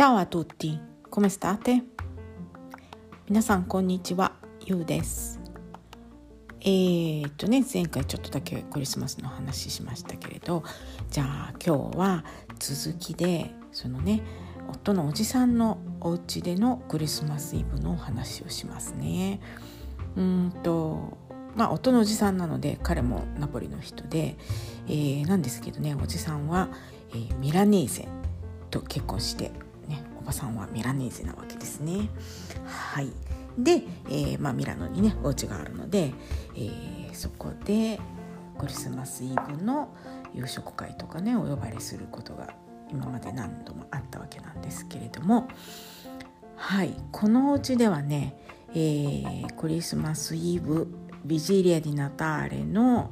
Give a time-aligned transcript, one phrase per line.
[0.00, 1.82] Ciao a tutti, come state?
[3.28, 4.32] 皆さんこんにちは、
[4.64, 5.38] ゆうです。
[6.62, 10.64] えー、っとね前回ちょっとだけクリスマスの話しましたけれど
[11.10, 12.24] じゃあ今日は
[12.58, 14.22] 続きでそのね
[14.70, 19.42] 夫のおじさんのお家でのクリスマスイブのお話をしますね。
[20.16, 21.18] うんと
[21.54, 24.38] まあ夫のおじさんなので彼もナポリの人で、
[24.86, 26.70] えー、なんですけどねおじさんは、
[27.10, 28.08] えー、ミラネーゼ
[28.70, 29.52] と結婚して
[30.32, 32.08] さんはミラネーゼなわけですね。
[32.66, 33.12] はい。
[33.58, 36.12] で、えーまあ、ミラノにねお家があるので、
[36.54, 38.00] えー、そこで
[38.58, 39.94] クリスマスイブの
[40.34, 42.54] 夕食会とかねお呼ばれすることが
[42.90, 45.48] 今まで何度もあったわけなんですけれども。
[46.56, 46.94] はい。
[47.10, 48.36] このお家ではね、
[48.74, 50.88] えー、クリスマスイブ
[51.24, 53.10] ビジリア・ディ・ナターレの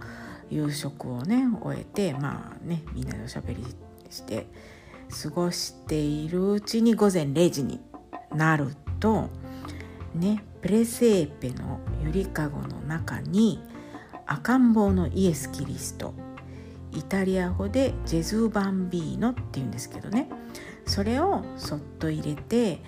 [0.51, 3.65] 夕食をね終えてまあねみんなでおしゃべり
[4.11, 4.47] して
[5.11, 7.81] 過ごしているうちに午前0時に
[8.35, 9.29] なると
[10.15, 13.61] ねプレセーペのゆりかごの中に
[14.27, 16.15] 赤ん坊のイエス・キリスト
[16.93, 20.29] イタリア語でジェズー・バンビーノっていうんですけどね。
[20.87, 22.83] それをそっと入れて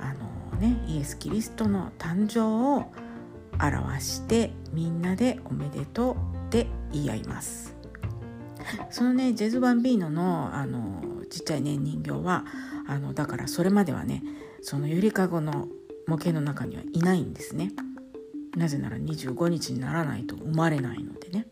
[0.00, 2.40] あのねイエス・キリストの誕生
[2.76, 2.92] を
[3.60, 6.14] 表してみんなでおめでとう
[6.46, 7.76] って言い合います。
[8.90, 12.44] そのねジェズ・バンビーノのあのちっちゃいね人形は
[12.86, 14.22] あのだからそれまではね
[14.62, 15.68] そのゆりかごの
[16.06, 17.72] 模型の中にはいないんですね。
[18.56, 21.46] なぜなら25日にならないと生まれないのでね。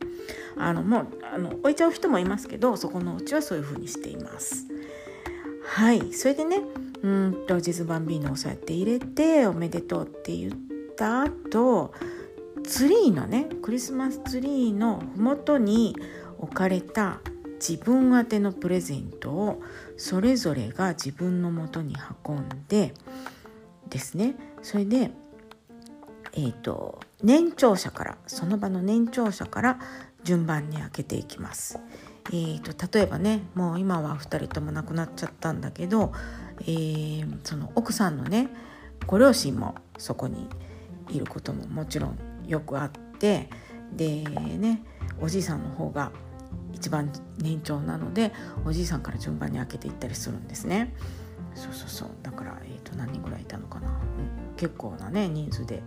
[0.57, 4.67] あのもうあの置いちゃう人もいますけどそこのうちはそういう風にしています。
[5.65, 6.61] はいそれでね
[7.03, 10.53] うんとジズバンビーノをそうやって入れておめでとうって言っ
[10.97, 11.93] た後
[12.65, 15.97] ツリーのねクリスマスツリーの麓に
[16.39, 17.21] 置かれた
[17.67, 19.63] 自分宛てのプレゼントを
[19.97, 21.95] それぞれが自分のもとに
[22.27, 22.93] 運んで
[23.89, 25.13] ですねそれで
[26.35, 29.79] えーと、年長者からその場の年長者から
[30.25, 31.79] 順番に開けていきます。
[32.29, 36.13] えーと、と例えばねもう今は2人とも亡くなっちゃったんだけど、
[36.61, 38.49] えー、その奥さんのね
[39.07, 40.49] ご両親もそこに
[41.11, 43.51] いることももちろんよくあって
[43.93, 44.83] でね
[45.21, 46.13] おじいさんの方が
[46.73, 48.33] 一番年長なので
[48.65, 50.95] おじいさんから順番に開けていったりするんですね。
[51.55, 52.09] そうそうそう。
[52.23, 55.83] だから、えーと、と何人ぐらいいたのかな、うん、結構なね人数で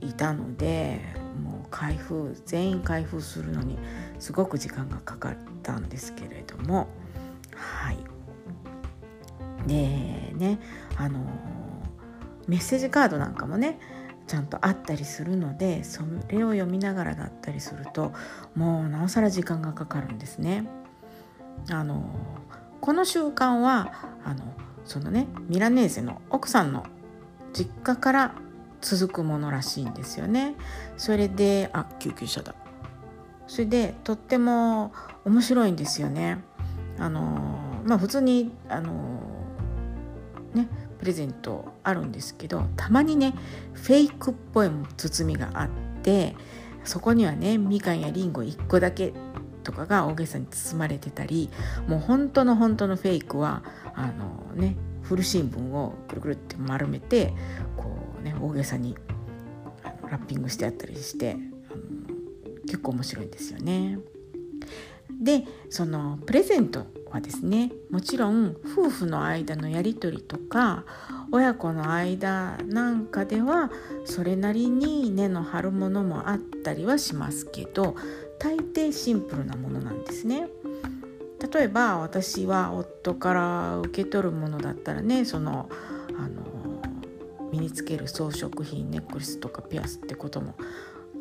[0.00, 1.00] いたので
[1.42, 3.78] もう開封全員開封するのに
[4.18, 6.88] すごく時間がかかったんですけれども。
[7.54, 7.98] はい。
[9.66, 10.58] でね
[10.96, 11.20] あの
[12.48, 13.78] メッセージカードなんかもね
[14.30, 18.12] ちゃんとあったりするのでそれを読みながらだったりすると
[18.54, 20.68] もうなおさら時間がかかるんですね。
[21.68, 22.08] あの
[22.80, 23.92] この習慣は
[24.24, 24.44] あの
[24.84, 26.86] そのねミラネーゼの奥さんの
[27.52, 28.34] 実家から
[28.80, 30.54] 続くものらしいんですよね。
[30.96, 32.54] それであ救急車だ。
[33.48, 34.92] それでとっても
[35.24, 36.38] 面白いんですよね。
[37.00, 38.92] あのまあ普通にあの
[40.54, 40.68] ね
[41.00, 43.34] プレゼントあるんですけどたまにね
[43.72, 45.68] フェイクっぽい包みがあっ
[46.02, 46.36] て
[46.84, 49.14] そこにはねみかんやりんご1個だけ
[49.64, 51.50] とかが大げさに包まれてたり
[51.88, 53.62] もう本当の本当のフェイクは
[53.94, 57.32] あのね古新聞をくるくるって丸めて
[57.76, 58.94] こうね大げさに
[60.10, 61.40] ラッピングしてあったりしてあの
[62.62, 63.98] 結構面白いんですよね。
[65.22, 70.84] でそのプレゼントはですねもちろん夫婦の間のやり取りとか
[71.32, 73.70] 親子の間なんかでは
[74.04, 77.96] それなりに根の張るものもあったりはしますけど
[78.38, 80.48] 大抵シンプルなものなんですね。
[81.52, 85.70] 例えば私は夫から受け取るものだったらねその
[86.18, 86.42] あの
[87.50, 90.54] 身につける装飾品ネックレスとかピアスってことも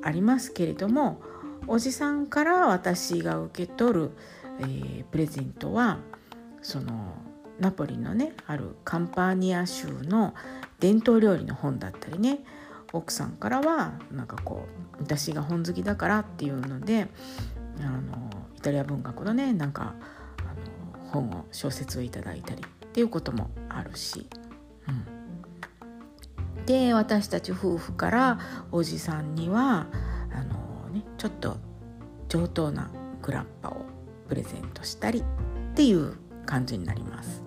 [0.01, 1.21] ありますけれども
[1.67, 4.11] おじさんから私が受け取る、
[4.59, 5.99] えー、プレゼントは
[6.61, 7.15] その
[7.59, 10.33] ナポリのねあるカンパーニア州の
[10.79, 12.39] 伝統料理の本だったりね
[12.93, 14.65] 奥さんからはなんかこ
[14.99, 17.07] う私が本好きだからっていうので
[17.79, 19.93] あのイタリア文学のねなんか
[20.39, 24.27] あの本を小説をいただいたりっていうこともあるし、
[24.87, 28.39] うん、で私たち夫婦から
[28.71, 29.87] おじさんには
[30.33, 31.57] あの、ね、ちょっと
[32.27, 32.89] 上等な
[33.21, 33.78] グラッパを
[34.29, 36.13] プレゼントしたりっていう
[36.45, 37.43] 感じになります。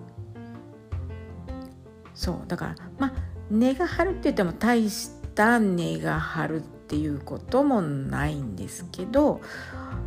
[2.13, 3.13] そうだからまあ
[3.49, 9.41] 根が張るって言っても大した根が張るっていうこともないんですけど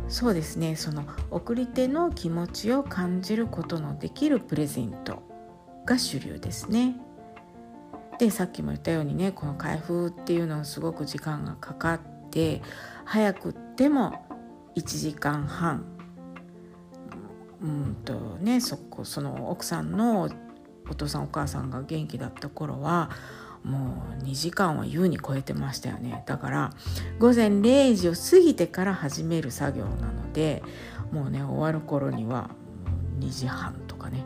[0.07, 5.21] そうですねその送り手の気持ちを感じることのできるプレゼント
[5.85, 6.95] が主流ですね。
[8.19, 11.99] でさっきも言ったようにねこの開封っていうのはすごく時間がかかっ
[12.31, 12.61] て
[13.05, 14.25] 早くっても
[14.75, 15.96] 1時間半
[17.61, 20.29] うんとねそこその奥さんの
[20.89, 23.09] お父さんお母さんが元気だった頃は
[23.63, 26.23] もう2時間は優に超えてましたよね。
[26.25, 26.73] だから
[27.19, 30.63] 午前0時を過ぎてから始める作業なので
[31.11, 32.49] もうね終わる頃には
[33.19, 34.23] 2時半とかね、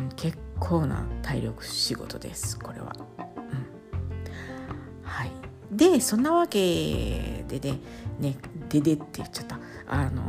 [0.00, 2.96] うん、結構な体力仕事ですこれは。
[3.18, 5.30] うん、はい。
[5.70, 7.74] でそんなわけでで
[8.18, 8.36] ね
[8.68, 9.60] ででって言っちゃった。
[9.86, 10.22] あの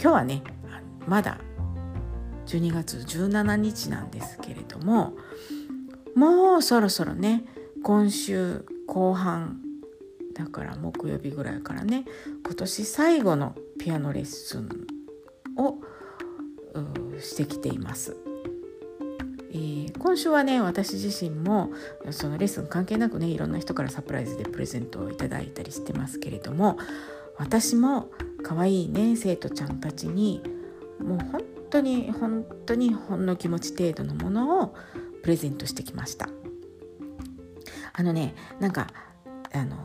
[0.00, 0.42] 今日はね
[1.06, 1.38] まだ
[2.46, 5.14] 12月17日なんですけれども
[6.14, 7.44] もうそろそろね
[7.82, 9.60] 今週後半
[10.34, 12.04] だから木曜日ぐらいからね
[12.44, 14.86] 今年最後のピアノレッスン
[15.56, 15.78] を
[17.20, 18.16] してきています。
[19.52, 21.70] えー、今週はね私自身も
[22.10, 26.76] そのレッスン関係なくねいろんな人からサプライズでプレゼントをいただいたりしてますけれども
[27.38, 28.10] 私も
[28.42, 30.42] 可愛いね生徒ちゃんたちに
[31.00, 34.74] もう本当に本当にほんの気持ち程度のものを
[35.22, 36.28] プレゼントしてきました。
[37.92, 38.88] あのねなんか
[39.52, 39.76] あの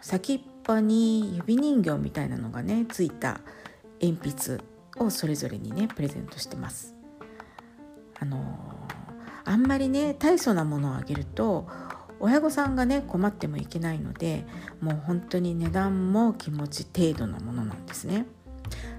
[0.00, 3.40] 先っぽに指人形みたいなのがねついた
[4.00, 4.62] 鉛筆
[4.98, 6.94] をそれぞれにねプレゼントしてます。
[8.18, 8.58] あの
[9.44, 11.68] あんまりね大層なものをあげると
[12.18, 14.46] 親御さんがね困ってもいけないので
[14.80, 18.26] もう本当に値段も気持ち程度のものなんですね。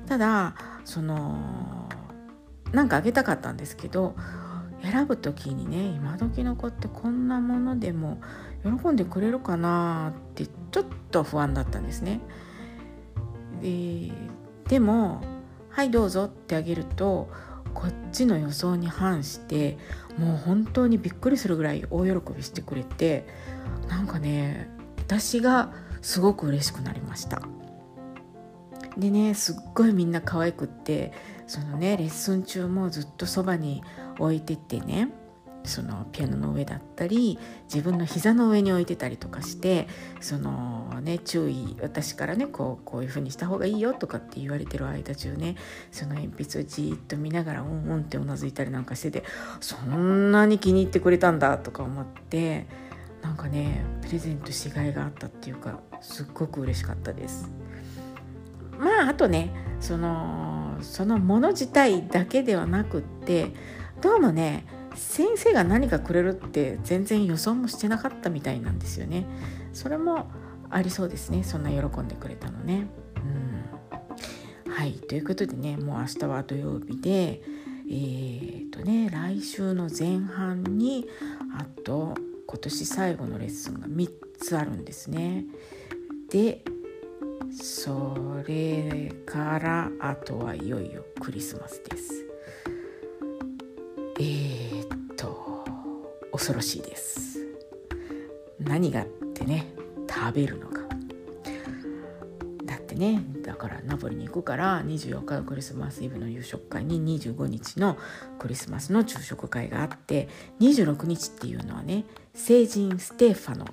[0.08, 0.56] ただ
[0.86, 1.77] その
[2.72, 4.16] なんかあげたかったんですけど
[4.84, 8.22] 選ぶ時にね今時の子ってこんなものでも
[8.64, 12.22] 喜んでくれるかなってちょっと不安だったんですね。
[13.62, 14.12] で
[14.68, 15.22] でも
[15.70, 17.30] 「はいどうぞ」ってあげると
[17.74, 19.78] こっちの予想に反して
[20.18, 23.28] もう本当にびっくりするぐらい大喜びしてくれて
[23.88, 25.72] なんかね私が
[26.02, 27.42] すごく嬉しくなりました。
[28.98, 31.14] でねすっごいみんな可愛くって
[31.46, 33.84] そのねレッスン中もずっとそばに
[34.20, 35.10] 置いてってね
[35.68, 39.88] そのピアノの上だったり自分の膝の上に置いてたりとかして
[40.22, 45.56] そのね注意私からねこうこういう風にした方がいいよとかって言われてる間中ね
[45.92, 49.24] その鉛筆をじっと見ながらうんうんってうなずいたりなんかしてて
[49.60, 52.66] そんなに気に入ってくれたんだとか思って
[53.22, 57.52] なんかねプレゼントしがいがあったっていうかすっごく嬉しかったです。
[58.98, 63.52] まああとねそのそのもの自体だけではなくって
[64.02, 64.66] どうもね
[64.96, 69.26] 先生が何かくれるって全然予想もしてなかったみたいなんですよね。
[69.72, 70.32] それも
[70.72, 72.88] ありそうですねそんな喜んでくれたのね。
[74.66, 77.42] うん、はいということでねもう明日は土曜日で
[77.90, 81.08] えー、とね来週の前半に
[81.58, 82.16] あと
[82.48, 84.10] 今年最後のレッスンが3
[84.40, 85.46] つあるんですね。
[86.30, 86.66] で
[87.52, 88.16] そ
[88.48, 92.26] れからあとはいよいよクリスマスです。
[94.20, 95.64] えー、っと
[96.32, 97.40] 恐ろしいです
[98.60, 99.68] 何がってね
[100.10, 100.80] 食べるのが
[102.66, 107.96] だってねだからナポリに行くから24日のクリスマスイブの夕食会に25日の
[108.40, 110.30] クリスマスの昼食会があって
[110.60, 113.66] 26日っていうのはね聖人ステーファノ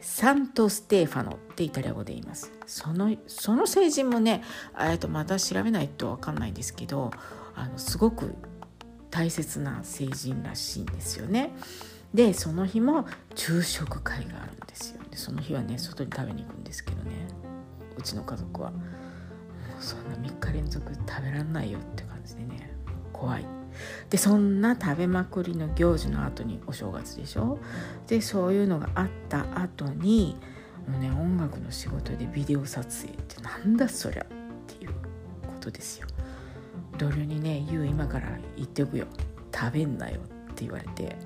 [0.00, 4.42] Santo Stefano ってイタリア語で言いますそのその聖人もね
[5.00, 7.10] とまた調べないと分かんないんですけど
[7.54, 8.34] あのすごく
[9.10, 11.52] 大切な聖人らしいんですよね。
[12.14, 15.02] でその日も昼食会があるんですよ。
[15.10, 17.10] でその日はね外に食べに行くんですけどね
[17.96, 18.78] うちの家族はも
[19.78, 22.72] うそんな3日連続食べらんないよって感じでね
[23.12, 23.57] 怖い。
[24.10, 27.58] でそんな食べまくりの行事の後にお正月でしょ？
[28.06, 30.36] でそういうのがあった後に
[30.88, 34.26] もうね音楽の仕事でビデオ撮影ってなんだそりゃっ
[34.66, 34.90] ていう
[35.46, 36.06] ことですよ。
[36.96, 39.06] 同僚にね「言う今から言っておくよ
[39.54, 40.18] 食べんなよ」
[40.50, 41.16] って言われて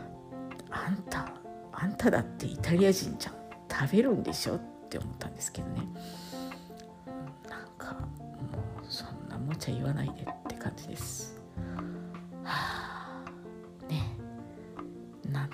[0.70, 1.32] 「あんた
[1.72, 3.34] あんただってイタリア人じゃん
[3.70, 5.82] 食べるんでしょ?」って思ったんですけどね
[7.48, 7.98] なんかも
[8.82, 11.31] うそんなもちゃ言わないでって感じです。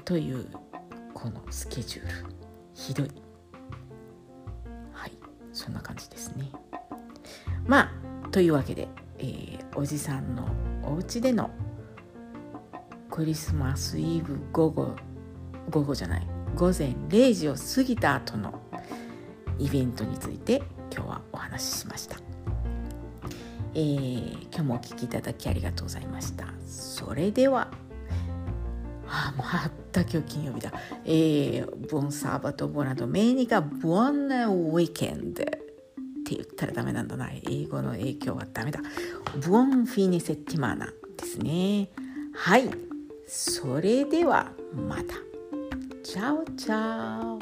[0.08, 0.46] という
[1.12, 2.34] このスケジュール。
[2.72, 3.10] ひどい。
[4.90, 5.12] はい。
[5.52, 6.50] そんな感じですね。
[7.66, 7.92] ま
[8.24, 8.88] あというわけで
[9.18, 10.48] えー、おじさんの
[10.82, 11.50] お家での
[13.10, 14.96] クリスマスイブ午後
[15.68, 16.26] 午後じゃない。
[16.56, 18.62] 午前0時を過ぎた後の
[19.58, 22.16] イベントについて今日はお話ししました、
[23.74, 26.46] えー、今日もお聴きいただきありがとうございました。
[26.66, 27.87] それでは。
[29.10, 30.72] あまた今日金曜日だ。
[31.04, 37.30] えー、ボンサーバトボナドメニカボンナウィーケンドって言ったらダメなんだな。
[37.32, 38.80] 英語の影響はダメだ。
[39.48, 40.86] ボンフィネセティマーナ
[41.16, 41.88] ですね。
[42.34, 42.68] はい。
[43.26, 45.14] それではまた。
[46.02, 47.38] チャオチャオ。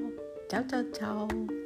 [0.48, 1.65] チャオチャオチャオ。